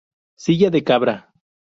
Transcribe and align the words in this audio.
Silla 0.45 0.71
de 0.75 0.81
Cabra. 0.89 1.15